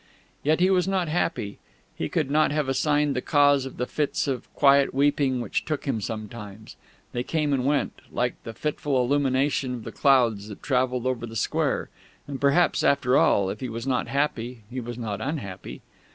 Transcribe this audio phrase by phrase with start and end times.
[0.41, 1.59] Yet he was not happy.
[1.95, 5.85] He could not have assigned the cause of the fits of quiet weeping which took
[5.85, 6.75] him sometimes;
[7.11, 11.35] they came and went, like the fitful illumination of the clouds that travelled over the
[11.35, 11.89] square;
[12.25, 15.83] and perhaps, after all, if he was not happy, he was not unhappy.